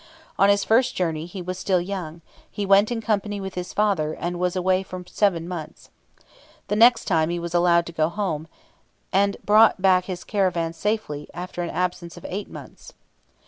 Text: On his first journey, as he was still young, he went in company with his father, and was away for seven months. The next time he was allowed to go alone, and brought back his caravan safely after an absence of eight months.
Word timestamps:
On 0.39 0.49
his 0.49 0.63
first 0.63 0.95
journey, 0.95 1.25
as 1.25 1.31
he 1.33 1.43
was 1.43 1.59
still 1.59 1.79
young, 1.79 2.21
he 2.49 2.65
went 2.65 2.91
in 2.91 3.01
company 3.01 3.39
with 3.39 3.53
his 3.53 3.71
father, 3.71 4.13
and 4.13 4.39
was 4.39 4.55
away 4.55 4.81
for 4.81 5.03
seven 5.05 5.47
months. 5.47 5.91
The 6.69 6.75
next 6.75 7.05
time 7.05 7.29
he 7.29 7.37
was 7.37 7.53
allowed 7.53 7.85
to 7.85 7.91
go 7.93 8.07
alone, 8.15 8.47
and 9.13 9.37
brought 9.45 9.79
back 9.79 10.05
his 10.05 10.23
caravan 10.23 10.73
safely 10.73 11.29
after 11.35 11.61
an 11.61 11.69
absence 11.69 12.17
of 12.17 12.25
eight 12.27 12.49
months. 12.49 12.93